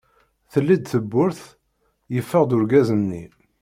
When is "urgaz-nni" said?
2.55-3.23